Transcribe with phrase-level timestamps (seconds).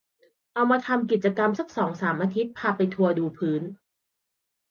[0.53, 3.61] เอามาทำกิจกรรมสักสองสามอาทิตย์ พาไปทัวร์ดูพื้น